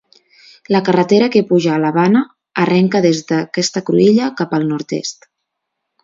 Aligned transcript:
La 0.75 0.79
carretera 0.87 1.25
que 1.35 1.43
puja 1.49 1.73
a 1.75 1.81
la 1.83 1.91
Bana 1.97 2.21
arrenca 2.63 3.01
des 3.09 3.21
d'aquesta 3.31 3.83
cruïlla 3.91 4.31
cap 4.41 4.57
al 4.59 4.65
nord-oest. 4.71 5.29